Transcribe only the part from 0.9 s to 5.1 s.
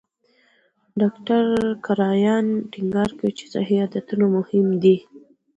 ډاکټر کرایان ټینګار کوي چې صحي عادتونه مهم دي.